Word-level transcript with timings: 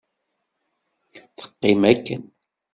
Teqqim 1.13 1.81
akken… 1.91 2.23